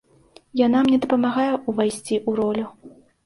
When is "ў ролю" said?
2.21-2.67